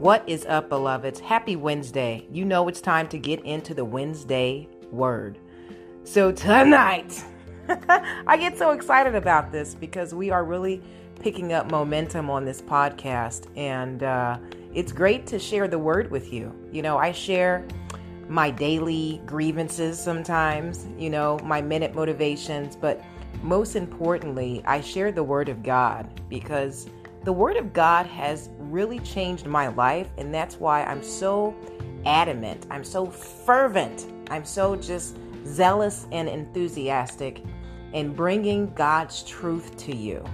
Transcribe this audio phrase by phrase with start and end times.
[0.00, 1.20] What is up, beloveds?
[1.20, 2.26] Happy Wednesday.
[2.32, 5.38] You know it's time to get into the Wednesday word.
[6.04, 7.22] So, tonight,
[8.26, 10.82] I get so excited about this because we are really
[11.20, 14.38] picking up momentum on this podcast, and uh,
[14.72, 16.50] it's great to share the word with you.
[16.72, 17.68] You know, I share
[18.26, 23.02] my daily grievances sometimes, you know, my minute motivations, but
[23.42, 26.88] most importantly, I share the word of God because
[27.22, 31.54] the Word of God has really changed my life, and that's why I'm so
[32.06, 37.42] adamant, I'm so fervent, I'm so just zealous and enthusiastic
[37.92, 40.24] in bringing God's truth to you.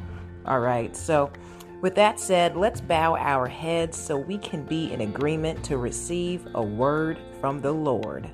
[0.45, 1.33] All right, so
[1.81, 6.47] with that said, let's bow our heads so we can be in agreement to receive
[6.55, 8.31] a word from the Lord.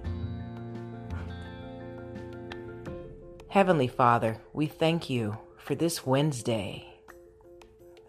[3.49, 6.89] Heavenly Father, we thank you for this Wednesday.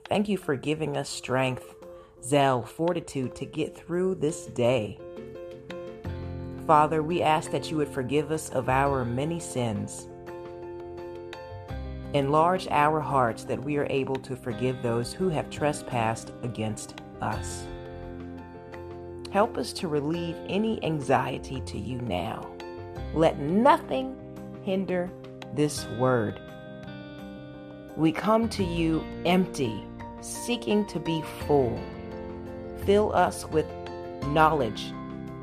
[0.07, 1.75] Thank you for giving us strength,
[2.23, 4.99] zeal, fortitude to get through this day.
[6.65, 10.07] Father, we ask that you would forgive us of our many sins.
[12.13, 17.65] Enlarge our hearts that we are able to forgive those who have trespassed against us.
[19.31, 22.47] Help us to relieve any anxiety to you now.
[23.13, 24.15] Let nothing
[24.63, 25.09] hinder
[25.55, 26.39] this word.
[27.97, 29.83] We come to you empty
[30.21, 31.79] seeking to be full.
[32.85, 33.65] Fill us with
[34.27, 34.93] knowledge,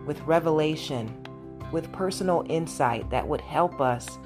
[0.06, 1.14] with revelation,
[1.72, 4.18] with personal insight that would help us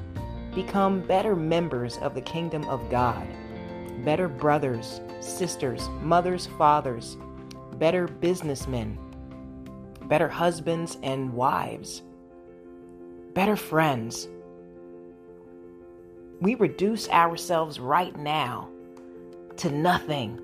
[0.55, 3.27] become better members of the kingdom of God,
[4.05, 7.17] better brothers, sisters, mothers, fathers,
[7.79, 8.98] better businessmen,
[10.03, 12.03] better husbands and wives,
[13.35, 14.29] better friends.
[16.41, 18.69] We reduce ourselves right now
[19.57, 20.41] to nothing.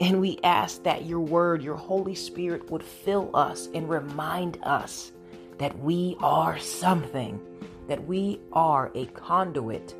[0.00, 5.12] And we ask that your word, your Holy Spirit, would fill us and remind us
[5.58, 7.40] that we are something,
[7.88, 9.94] that we are a conduit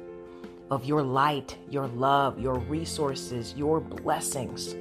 [0.70, 4.74] of your light, your love, your resources, your blessings.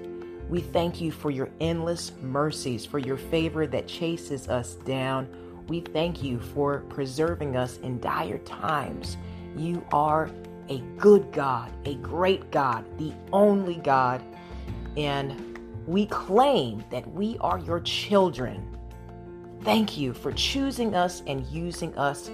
[0.50, 5.28] We thank you for your endless mercies, for your favor that chases us down.
[5.68, 9.18] We thank you for preserving us in dire times.
[9.56, 10.30] You are
[10.70, 14.24] a good God, a great God, the only God.
[14.98, 18.78] And we claim that we are your children.
[19.64, 22.30] Thank you for choosing us and using us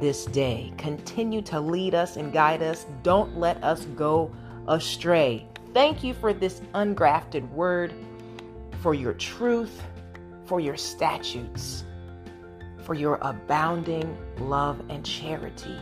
[0.00, 0.72] this day.
[0.76, 2.86] Continue to lead us and guide us.
[3.02, 4.30] Don't let us go
[4.68, 5.46] astray.
[5.72, 7.92] Thank you for this engrafted word,
[8.80, 9.82] for your truth,
[10.44, 11.84] for your statutes,
[12.82, 15.76] for your abounding love and charity.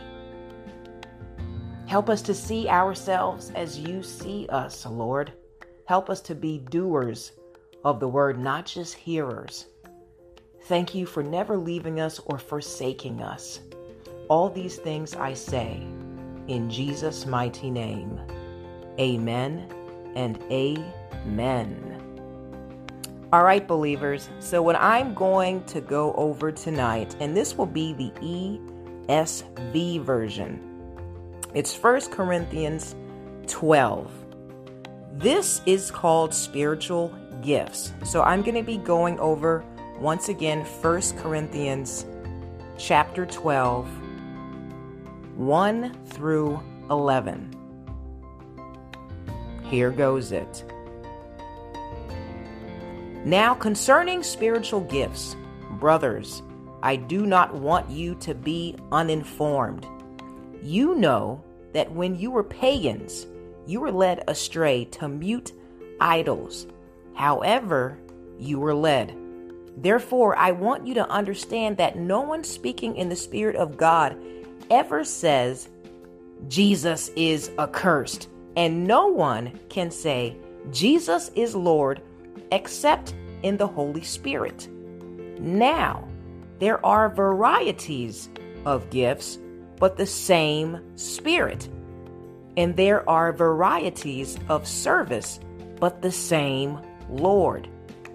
[1.87, 5.33] Help us to see ourselves as you see us, Lord.
[5.85, 7.31] Help us to be doers
[7.83, 9.67] of the word, not just hearers.
[10.63, 13.59] Thank you for never leaving us or forsaking us.
[14.29, 15.85] All these things I say
[16.47, 18.19] in Jesus' mighty name.
[18.99, 19.71] Amen
[20.15, 22.01] and amen.
[23.31, 24.29] All right, believers.
[24.39, 28.11] So, what I'm going to go over tonight, and this will be the
[29.07, 30.75] ESV version
[31.55, 32.97] it's 1 Corinthians
[33.47, 34.11] 12.
[35.17, 37.93] This is called spiritual gifts.
[38.03, 39.63] So I'm going to be going over
[39.97, 42.05] once again 1 Corinthians
[42.77, 43.87] chapter 12
[45.37, 46.59] 1 through
[46.89, 47.53] 11.
[49.63, 50.65] Here goes it.
[53.23, 55.37] Now, concerning spiritual gifts,
[55.79, 56.41] brothers,
[56.83, 59.87] I do not want you to be uninformed.
[60.61, 63.27] You know that when you were pagans,
[63.65, 65.53] you were led astray to mute
[65.99, 66.67] idols.
[67.13, 67.97] However,
[68.37, 69.15] you were led.
[69.77, 74.17] Therefore, I want you to understand that no one speaking in the Spirit of God
[74.69, 75.69] ever says,
[76.47, 78.29] Jesus is accursed.
[78.55, 80.37] And no one can say,
[80.71, 82.01] Jesus is Lord,
[82.51, 83.13] except
[83.43, 84.69] in the Holy Spirit.
[85.39, 86.07] Now,
[86.59, 88.29] there are varieties
[88.65, 89.39] of gifts
[89.77, 91.67] but the same Spirit.
[92.57, 95.39] And there are varieties of service,
[95.79, 96.79] but the same
[97.09, 97.67] Lord.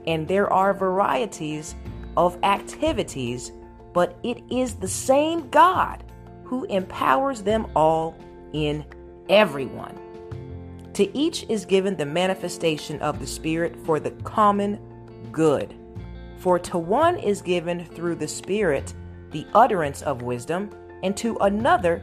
[0.07, 1.75] And there are varieties
[2.17, 3.53] of activities,
[3.93, 6.05] but it is the same God
[6.45, 8.17] who empowers them all
[8.53, 8.85] in
[9.29, 9.99] everyone.
[10.95, 14.81] To each is given the manifestation of the Spirit for the common
[15.31, 15.75] good.
[16.39, 18.93] For to one is given through the Spirit
[19.31, 20.71] the utterance of wisdom
[21.03, 22.03] and to another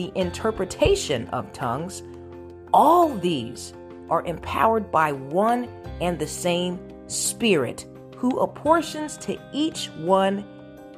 [0.00, 2.02] the interpretation of tongues.
[2.72, 3.74] All these
[4.08, 5.68] are empowered by one
[6.00, 7.84] and the same Spirit
[8.16, 10.42] who apportions to each one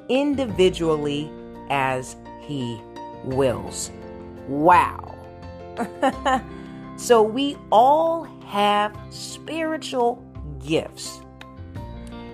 [0.08, 1.28] individually
[1.68, 2.80] as he
[3.24, 3.90] wills.
[4.46, 5.18] Wow.
[6.96, 10.24] so we all have spiritual
[10.64, 11.18] gifts.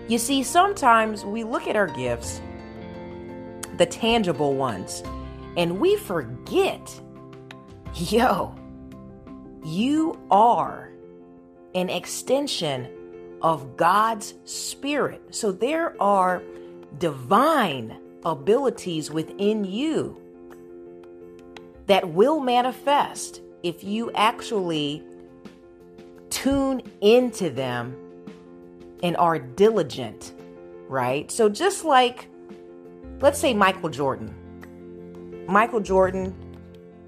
[0.06, 2.42] You see, sometimes we look at our gifts,
[3.78, 5.02] the tangible ones,
[5.56, 7.00] and we forget
[7.94, 8.54] yo,
[9.64, 10.90] you are
[11.74, 12.88] an extension
[13.42, 15.22] of God's Spirit.
[15.30, 16.42] So there are
[16.98, 20.20] divine abilities within you
[21.86, 25.02] that will manifest if you actually
[26.30, 27.96] tune into them
[29.02, 30.32] and are diligent,
[30.88, 31.30] right?
[31.30, 32.28] So just like,
[33.20, 34.34] let's say Michael Jordan.
[35.48, 36.34] Michael Jordan,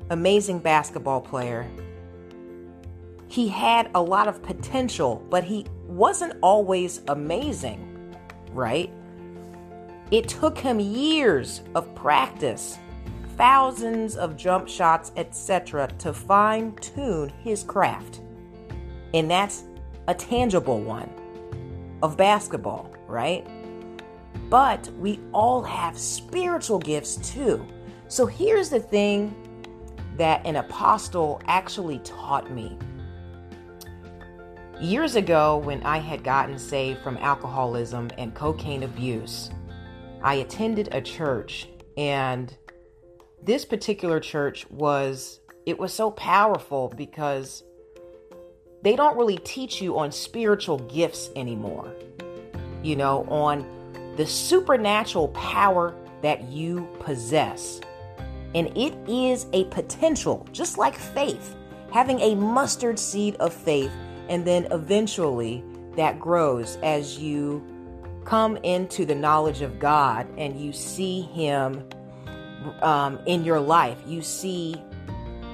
[0.09, 1.71] amazing basketball player.
[3.29, 8.17] He had a lot of potential, but he wasn't always amazing,
[8.53, 8.91] right?
[10.11, 12.79] It took him years of practice,
[13.37, 18.23] thousands of jump shots, etc., to fine tune his craft.
[19.13, 19.65] And that's
[20.09, 21.11] a tangible one
[22.03, 23.47] of basketball, right?
[24.49, 27.67] But we all have spiritual gifts too.
[28.11, 29.33] So here's the thing
[30.17, 32.77] that an apostle actually taught me.
[34.81, 39.51] Years ago, when I had gotten saved from alcoholism and cocaine abuse,
[40.25, 42.53] I attended a church, and
[43.45, 47.63] this particular church was it was so powerful because
[48.83, 51.95] they don't really teach you on spiritual gifts anymore.
[52.83, 53.65] You know, on
[54.17, 57.81] the supernatural power that you possess.
[58.55, 61.57] And it is a potential, just like faith,
[61.93, 63.93] having a mustard seed of faith
[64.31, 65.63] and then eventually
[65.97, 67.63] that grows as you
[68.25, 71.85] come into the knowledge of God and you see Him
[72.81, 73.99] um, in your life.
[74.07, 74.75] You see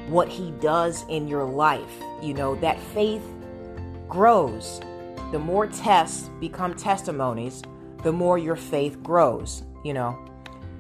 [0.09, 2.03] what He does in your life.
[2.23, 3.23] You know, that faith
[4.09, 4.81] grows.
[5.33, 7.63] The more tests become testimonies,
[8.03, 10.19] the more your faith grows, you know.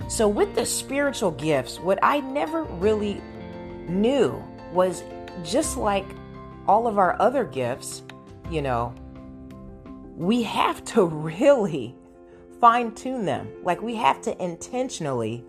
[0.08, 3.20] So, with the spiritual gifts, what I never really
[3.88, 5.02] knew was
[5.42, 6.06] just like
[6.68, 8.02] all of our other gifts,
[8.50, 8.94] you know,
[10.16, 11.94] we have to really
[12.60, 13.48] fine tune them.
[13.62, 15.44] Like we have to intentionally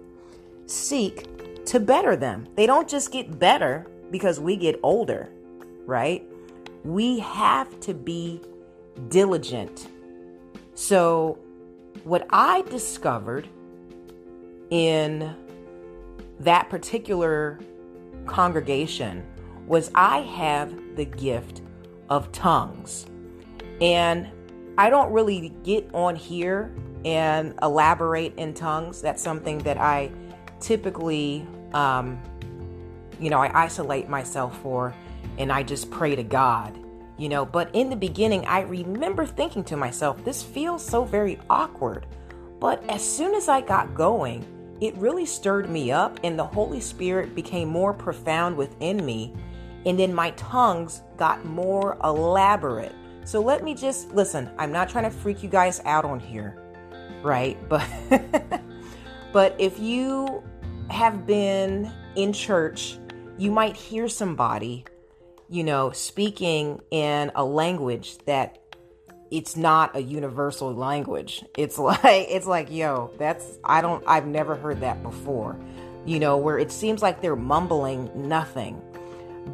[0.65, 2.47] seek to better them.
[2.55, 5.29] They don't just get better because we get older,
[5.85, 6.23] right?
[6.83, 8.41] We have to be
[9.09, 9.87] diligent.
[10.75, 11.39] So,
[12.03, 13.49] what I discovered
[14.69, 15.35] in
[16.39, 17.59] that particular
[18.25, 19.25] congregation
[19.65, 21.61] was I have the gift
[22.09, 23.05] of tongues.
[23.81, 24.27] And
[24.77, 26.73] I don't really get on here
[27.05, 29.01] and elaborate in tongues.
[29.01, 30.11] That's something that I
[30.59, 32.19] typically, um,
[33.19, 34.93] you know, I isolate myself for
[35.37, 36.77] and I just pray to God,
[37.17, 37.45] you know.
[37.45, 42.05] But in the beginning, I remember thinking to myself, this feels so very awkward.
[42.59, 44.45] But as soon as I got going,
[44.81, 49.33] it really stirred me up, and the Holy Spirit became more profound within me
[49.87, 52.93] and then my tongues got more elaborate.
[53.23, 56.61] So let me just listen, I'm not trying to freak you guys out on here,
[57.23, 57.57] right?
[57.69, 58.61] But
[59.33, 60.43] but if you
[60.89, 62.97] have been in church,
[63.37, 64.85] you might hear somebody,
[65.49, 68.66] you know, speaking in a language that
[69.31, 71.43] it's not a universal language.
[71.57, 75.57] It's like it's like, yo, that's I don't I've never heard that before.
[76.05, 78.81] You know, where it seems like they're mumbling nothing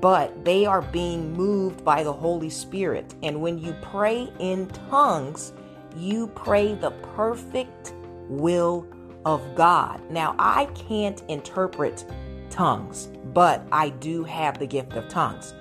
[0.02, 3.14] but they are being moved by the Holy Spirit.
[3.22, 5.54] And when you pray in tongues,
[5.96, 7.94] you pray the perfect
[8.28, 8.88] will
[9.26, 10.02] of God.
[10.10, 12.06] Now, I can't interpret
[12.50, 15.54] tongues, but I do have the gift of tongues.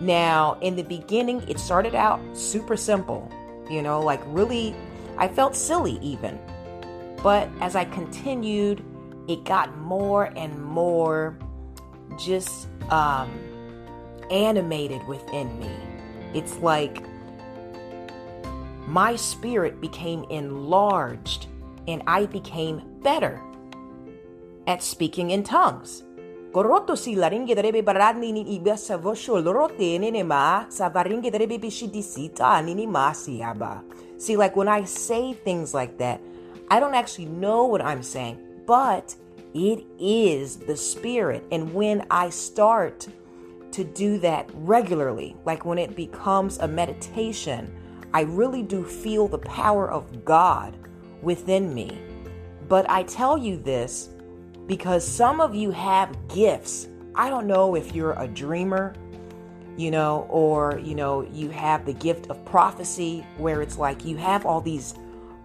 [0.00, 3.30] Now, in the beginning, it started out super simple,
[3.70, 4.74] you know, like really,
[5.16, 6.38] I felt silly even.
[7.22, 8.84] But as I continued,
[9.28, 11.38] it got more and more
[12.18, 13.30] just um,
[14.30, 15.70] animated within me.
[16.34, 17.04] It's like
[18.86, 21.48] my spirit became enlarged
[21.88, 23.42] and I became better
[24.66, 26.02] at speaking in tongues.
[26.56, 32.86] Goroto si laringe darebe baradni ni ibasa vosho lorote nene ma savaringe darebe bishidisita nini
[32.86, 33.82] ma siaba.
[34.16, 36.18] See, like when I say things like that,
[36.70, 39.14] I don't actually know what I'm saying, but
[39.52, 41.44] it is the Spirit.
[41.52, 43.06] And when I start
[43.72, 47.70] to do that regularly, like when it becomes a meditation,
[48.14, 50.74] I really do feel the power of God
[51.20, 52.00] within me.
[52.66, 54.15] But I tell you this
[54.66, 56.88] because some of you have gifts.
[57.14, 58.94] I don't know if you're a dreamer,
[59.76, 64.16] you know, or, you know, you have the gift of prophecy where it's like you
[64.16, 64.94] have all these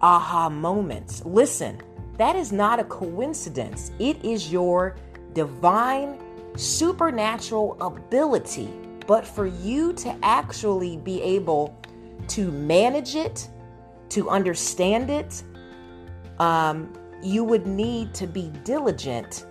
[0.02, 1.24] aha moments.
[1.26, 1.80] Listen,
[2.18, 3.92] that is not a coincidence.
[4.00, 4.96] It is your
[5.34, 6.20] divine,
[6.56, 8.70] supernatural ability.
[9.08, 11.78] But for you to actually be able
[12.30, 13.50] to manage it,
[14.10, 15.44] to understand it,
[16.40, 19.46] um, you would need to be diligent,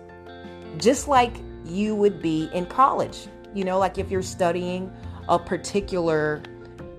[0.77, 1.33] just like
[1.65, 3.27] you would be in college.
[3.53, 4.91] You know, like if you're studying
[5.29, 6.41] a particular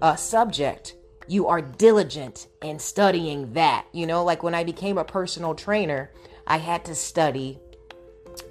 [0.02, 0.96] uh, subject,
[1.28, 3.86] you are diligent in studying that.
[3.92, 6.10] You know, like when I became a personal trainer,
[6.46, 7.58] I had to study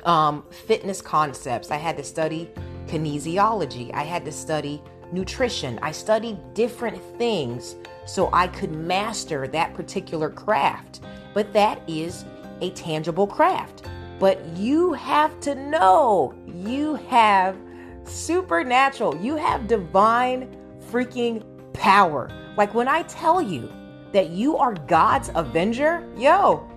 [0.05, 2.49] um, fitness concepts, I had to study
[2.87, 5.79] kinesiology, I had to study nutrition.
[5.81, 7.75] I studied different things
[8.05, 11.01] so I could master that particular craft
[11.33, 12.25] but that is
[12.61, 13.87] a tangible craft.
[14.19, 17.57] But you have to know you have
[18.03, 20.55] supernatural, you have divine
[20.91, 22.29] freaking power.
[22.57, 23.71] Like when I tell you
[24.11, 26.69] that you are God's avenger, yo,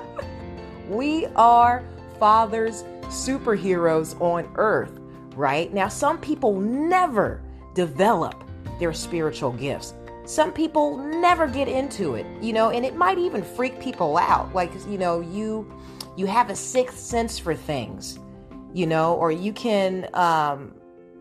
[0.88, 1.84] we are
[2.18, 4.92] Father's superheroes on earth,
[5.34, 5.72] right?
[5.72, 7.42] Now, some people never
[7.74, 8.44] develop
[8.78, 9.94] their spiritual gifts
[10.30, 14.54] some people never get into it you know and it might even freak people out.
[14.54, 15.68] Like you know you
[16.16, 18.20] you have a sixth sense for things
[18.72, 20.72] you know or you can um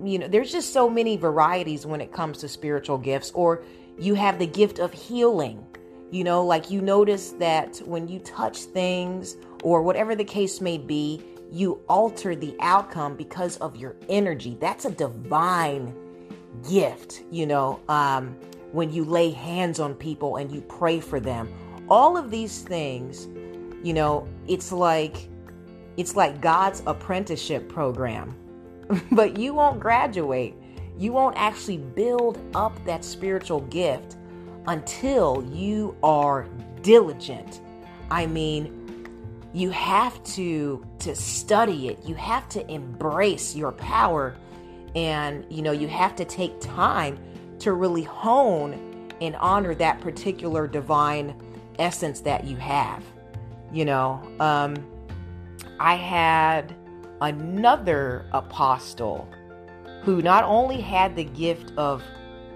[0.04, 3.64] you know there's just so many varieties when it comes to spiritual gifts or
[3.98, 5.66] you have the gift of healing.
[6.12, 10.78] You know like you notice that when you touch things or whatever the case may
[10.78, 11.20] be
[11.52, 14.56] you alter the outcome because of your energy.
[14.62, 15.96] That's a divine
[16.70, 18.38] gift you know um
[18.72, 21.52] when you lay hands on people and you pray for them.
[21.90, 23.28] All of these things,
[23.84, 25.28] you know, it's like
[25.98, 28.36] it's like God's apprenticeship program.
[29.12, 30.56] but you won't graduate.
[30.98, 34.18] You won't actually build up that spiritual gift
[34.68, 36.48] until you are
[36.82, 37.62] diligent.
[38.12, 38.76] I mean,
[39.54, 42.04] you have to to study it.
[42.06, 44.36] You have to embrace your power
[44.96, 47.20] and you know, you have to take time
[47.60, 51.36] to really hone and honor that particular divine
[51.78, 53.04] essence that you have.
[53.72, 54.76] You know, um,
[55.80, 56.76] I had
[57.22, 59.28] another apostle
[60.04, 62.04] who not only had the gift of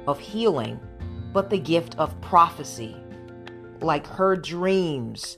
[0.08, 0.80] of healing,
[1.32, 2.96] but the gift of prophecy.
[3.82, 5.38] Like her dreams,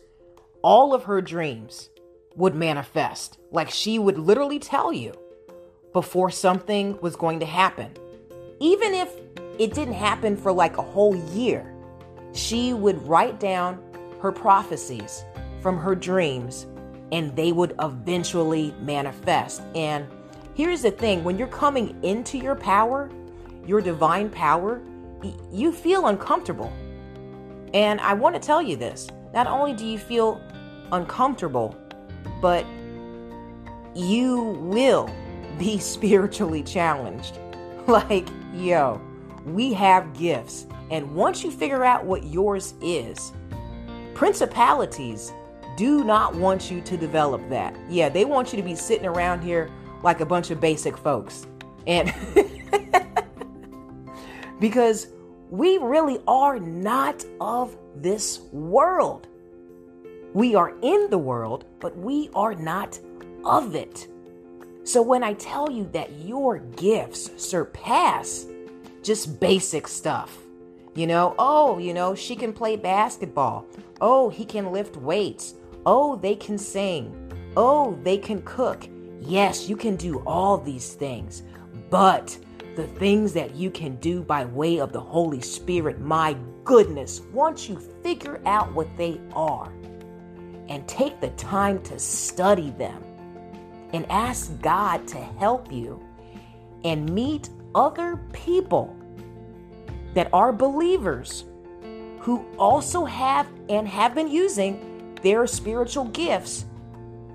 [0.62, 1.90] all of her dreams
[2.36, 3.38] would manifest.
[3.52, 5.14] Like she would literally tell you
[5.94, 7.92] before something was going to happen.
[8.60, 9.10] Even if
[9.60, 11.74] it didn't happen for like a whole year.
[12.34, 13.82] She would write down
[14.22, 15.24] her prophecies
[15.62, 16.68] from her dreams
[17.12, 19.62] and they would eventually manifest.
[19.74, 20.08] And
[20.54, 23.10] here's the thing when you're coming into your power,
[23.66, 24.82] your divine power,
[25.52, 26.72] you feel uncomfortable.
[27.74, 30.42] And I want to tell you this not only do you feel
[30.92, 31.76] uncomfortable,
[32.42, 32.66] but
[33.96, 35.10] you will
[35.58, 37.40] be spiritually challenged.
[37.88, 39.00] Like, yo,
[39.46, 40.66] we have gifts.
[40.92, 43.32] And once you figure out what yours is,
[44.14, 45.34] principalities
[45.78, 47.76] do not want you to develop that.
[47.90, 49.70] Yeah, they want you to be sitting around here
[50.04, 51.48] like a bunch of basic folks.
[51.86, 52.14] And
[54.60, 55.08] because
[55.50, 59.28] we really are not of this world.
[60.34, 63.00] We are in the world, but we are not
[63.46, 64.08] of it.
[64.84, 68.46] So when I tell you that your gifts surpass
[69.06, 70.38] just basic stuff.
[70.96, 73.66] You know, oh, you know, she can play basketball.
[74.02, 75.56] Oh, he can lift weights.
[75.86, 77.14] Oh, they can sing.
[77.56, 78.88] Oh, they can cook.
[79.20, 81.44] Yes, you can do all these things.
[81.90, 82.38] But
[82.76, 87.70] the things that you can do by way of the Holy Spirit, my goodness, once
[87.70, 89.72] you figure out what they are
[90.68, 93.04] and take the time to study them
[93.94, 96.04] and ask God to help you
[96.84, 98.96] and meet other people
[100.16, 101.44] that are believers
[102.20, 106.66] who also have and have been using their spiritual gifts,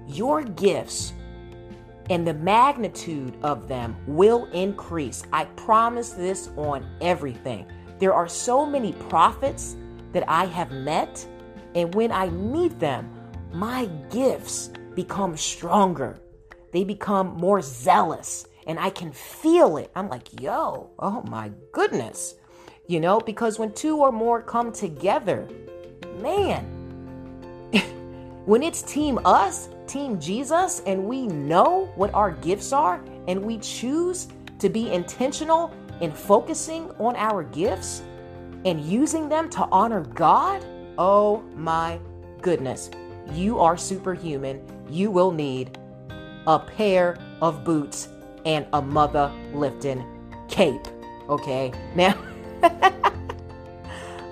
[0.09, 1.13] your gifts
[2.09, 5.23] and the magnitude of them will increase.
[5.33, 7.67] I promise this on everything.
[8.01, 9.77] There are so many prophets
[10.13, 11.25] that I have met,
[11.77, 13.09] and when I meet them,
[13.53, 16.19] my gifts become stronger.
[16.73, 19.91] They become more zealous, and I can feel it.
[19.95, 22.35] I'm like, yo, oh my goodness.
[22.87, 25.49] You know, because when two or more come together,
[26.21, 26.65] man,
[28.47, 33.59] when it's team us, Team Jesus and we know what our gifts are and we
[33.59, 34.29] choose
[34.61, 38.01] to be intentional in focusing on our gifts
[38.65, 40.65] and using them to honor God,
[40.97, 41.99] oh my
[42.41, 42.89] goodness,
[43.33, 44.63] you are superhuman.
[44.89, 45.77] You will need
[46.47, 48.11] a pair of boots
[48.45, 50.05] and a mother lifting
[50.49, 50.87] cape.
[51.29, 52.19] Okay, now.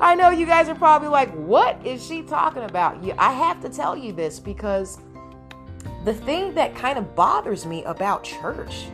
[0.00, 3.02] I know you guys are probably like, what is she talking about?
[3.02, 4.98] Yeah, I have to tell you this because
[6.04, 8.86] the thing that kind of bothers me about church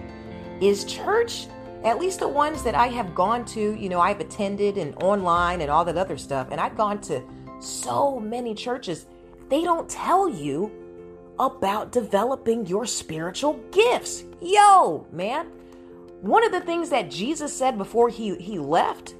[0.60, 1.46] is church,
[1.84, 5.60] at least the ones that I have gone to, you know, I've attended and online
[5.60, 7.22] and all that other stuff, and I've gone to
[7.60, 9.06] so many churches,
[9.50, 10.72] they don't tell you
[11.38, 14.24] about developing your spiritual gifts.
[14.44, 15.46] Yo, man.
[16.20, 19.14] One of the things that Jesus said before he, he left,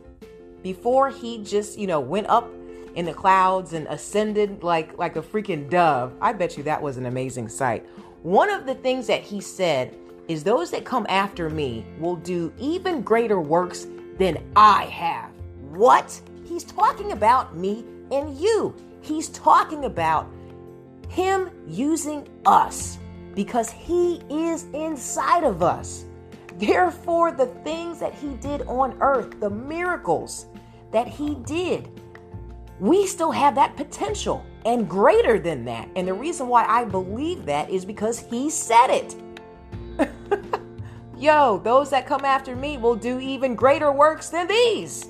[0.62, 2.50] before he just, you know, went up
[2.94, 6.12] in the clouds and ascended like like a freaking dove.
[6.20, 7.86] I bet you that was an amazing sight.
[8.22, 9.96] One of the things that he said
[10.28, 13.86] is those that come after me will do even greater works
[14.18, 15.30] than I have.
[15.70, 16.20] What?
[16.44, 18.74] He's talking about me and you.
[19.00, 20.30] He's talking about
[21.08, 22.98] him using us
[23.34, 26.04] because he is inside of us.
[26.58, 30.46] Therefore, the things that he did on earth, the miracles
[30.92, 31.88] that he did,
[32.78, 35.88] we still have that potential and greater than that.
[35.96, 39.16] And the reason why I believe that is because he said it.
[41.18, 45.08] Yo, those that come after me will do even greater works than these.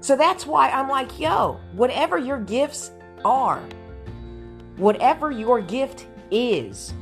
[0.00, 2.90] So that's why I'm like, yo, whatever your gifts
[3.24, 3.62] are,
[4.76, 6.94] whatever your gift is,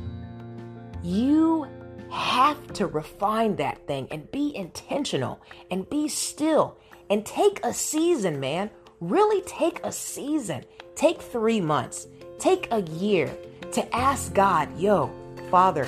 [1.03, 1.67] you
[2.11, 6.77] have to refine that thing and be intentional and be still
[7.09, 8.69] and take a season, man.
[8.99, 10.63] Really take a season.
[10.95, 12.07] Take three months.
[12.37, 13.33] Take a year
[13.71, 15.11] to ask God, yo,
[15.49, 15.87] Father,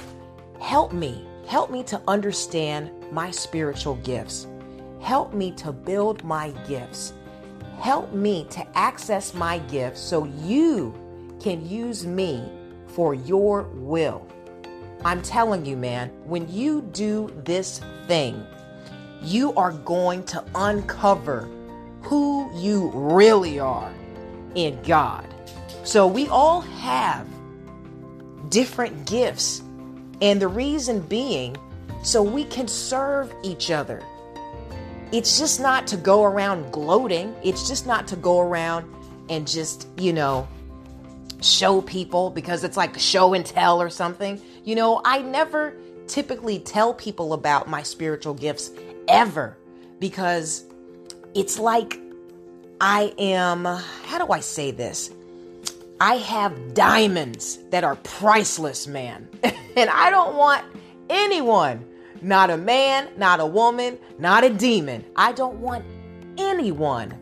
[0.60, 1.27] help me.
[1.47, 4.47] Help me to understand my spiritual gifts.
[5.01, 7.13] Help me to build my gifts.
[7.80, 10.93] Help me to access my gifts so you
[11.41, 12.47] can use me
[12.93, 14.27] for your will.
[15.04, 18.45] I'm telling you, man, when you do this thing,
[19.21, 21.49] you are going to uncover
[22.01, 23.91] who you really are
[24.56, 25.27] in God.
[25.84, 27.27] So we all have
[28.49, 29.62] different gifts.
[30.21, 31.58] And the reason being,
[32.04, 34.04] so we can serve each other.
[35.12, 37.36] It's just not to go around gloating.
[37.43, 38.91] It's just not to go around
[39.30, 40.47] and just, you know,
[41.41, 44.41] show people because it's like show and tell or something.
[44.63, 45.75] You know, I never
[46.08, 48.71] typically tell people about my spiritual gifts
[49.08, 49.58] ever
[49.99, 50.65] because
[51.34, 51.99] it's like
[52.80, 55.12] I am, how do I say this?
[55.99, 59.30] I have diamonds that are priceless, man.
[59.43, 60.65] and I don't want
[61.10, 61.86] anyone,
[62.23, 65.06] not a man, not a woman, not a demon.
[65.15, 65.86] I don't want
[66.38, 67.15] anyone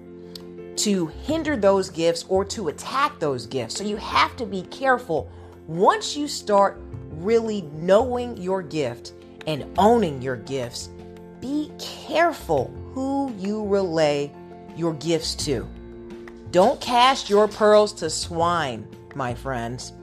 [0.79, 3.75] to hinder those gifts or to attack those gifts.
[3.75, 5.29] So you have to be careful
[5.67, 9.13] once you start really knowing your gift
[9.45, 10.89] and owning your gifts
[11.41, 14.31] be careful who you relay
[14.75, 15.67] your gifts to.
[16.51, 19.93] Don't cast your pearls to swine, my friends.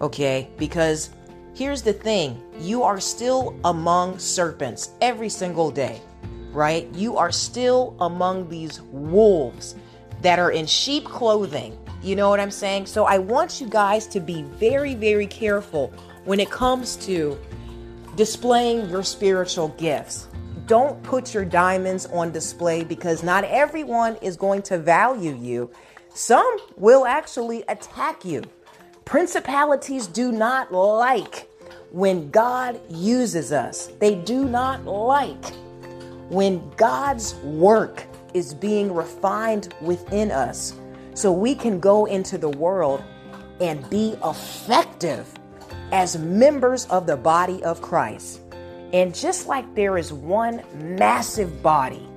[0.00, 0.50] Okay?
[0.58, 1.10] Because
[1.54, 6.00] here's the thing you are still among serpents every single day,
[6.52, 6.88] right?
[6.94, 9.76] You are still among these wolves
[10.24, 11.78] that are in sheep clothing.
[12.02, 12.86] You know what I'm saying?
[12.86, 15.92] So I want you guys to be very, very careful
[16.24, 17.38] when it comes to
[18.16, 20.26] displaying your spiritual gifts
[20.66, 25.70] don't put your diamonds on display because not everyone is going to value you.
[26.14, 28.42] Some will actually attack you.
[29.04, 31.50] Principalities do not like
[31.90, 35.44] when God uses us, they do not like
[36.30, 40.74] when God's work is being refined within us
[41.14, 43.02] so we can go into the world
[43.60, 45.32] and be effective
[45.92, 48.40] as members of the body of Christ.
[48.92, 52.08] And just like there is one massive body,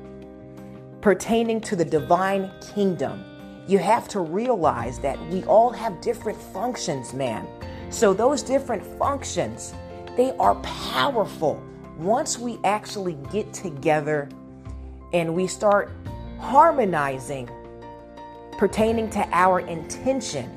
[1.01, 3.23] pertaining to the divine kingdom,
[3.67, 7.47] you have to realize that we all have different functions, man.
[7.89, 9.73] So those different functions,
[10.15, 11.62] they are powerful.
[11.97, 14.30] Once we actually get together
[15.13, 15.91] and we start
[16.39, 17.49] harmonizing
[18.57, 20.51] pertaining to our intention,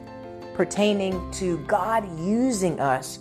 [0.54, 3.20] pertaining to God using us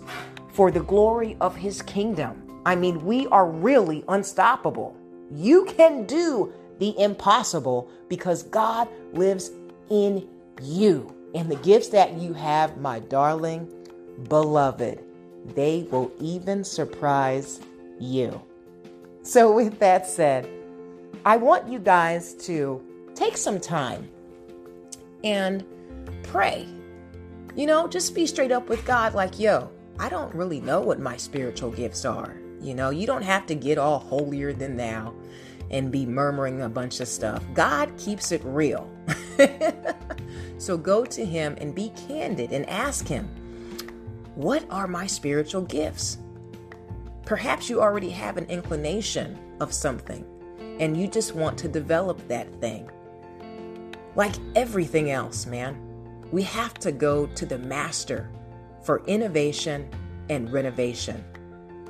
[0.53, 2.61] for the glory of his kingdom.
[2.65, 4.95] I mean, we are really unstoppable.
[5.31, 9.51] You can do the impossible because God lives
[9.89, 10.27] in
[10.61, 11.13] you.
[11.35, 13.71] And the gifts that you have, my darling
[14.27, 15.03] beloved,
[15.55, 17.59] they will even surprise
[17.99, 18.41] you.
[19.23, 20.49] So, with that said,
[21.25, 22.81] I want you guys to
[23.13, 24.09] take some time
[25.23, 25.65] and
[26.23, 26.67] pray.
[27.55, 30.99] You know, just be straight up with God like, yo, I don't really know what
[30.99, 32.37] my spiritual gifts are.
[32.61, 35.13] You know, you don't have to get all holier than thou
[35.71, 37.43] and be murmuring a bunch of stuff.
[37.53, 38.89] God keeps it real.
[40.57, 43.27] so go to Him and be candid and ask Him,
[44.35, 46.17] What are my spiritual gifts?
[47.25, 50.25] Perhaps you already have an inclination of something
[50.79, 52.89] and you just want to develop that thing.
[54.15, 55.77] Like everything else, man,
[56.31, 58.29] we have to go to the master
[58.83, 59.89] for innovation
[60.29, 61.23] and renovation.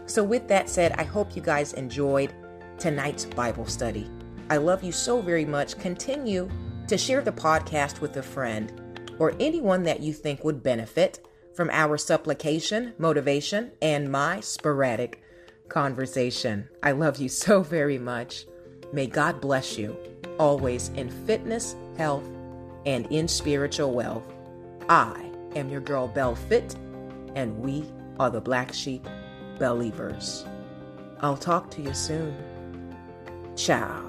[0.05, 2.33] So, with that said, I hope you guys enjoyed
[2.77, 4.09] tonight's Bible study.
[4.49, 5.77] I love you so very much.
[5.77, 6.49] Continue
[6.87, 11.69] to share the podcast with a friend or anyone that you think would benefit from
[11.71, 15.21] our supplication, motivation, and my sporadic
[15.67, 16.67] conversation.
[16.81, 18.45] I love you so very much.
[18.91, 19.97] May God bless you
[20.39, 22.23] always in fitness, health,
[22.85, 24.23] and in spiritual wealth.
[24.87, 26.75] I am your girl, Belle Fit,
[27.35, 27.85] and we
[28.19, 29.07] are the Black Sheep
[29.59, 30.45] Believers.
[31.21, 32.35] I'll talk to you soon.
[33.55, 34.08] Ciao.